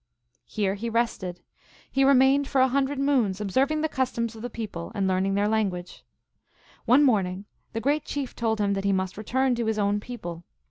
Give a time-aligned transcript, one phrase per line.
[0.47, 1.41] Here he rested.
[1.91, 5.47] He remained for a hundred moons observing the customs of the people and learning their
[5.47, 6.03] language.
[6.85, 10.43] One morning the Great Chief told him that he must return to his own people.